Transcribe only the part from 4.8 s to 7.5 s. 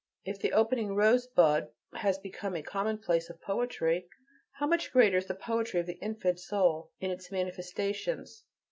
greater is the poetry of the infant soul in its